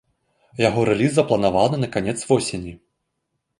Яго 0.67 0.85
рэліз 0.89 1.11
запланаваны 1.17 1.77
на 1.83 1.91
канец 1.99 2.17
восені. 2.33 2.77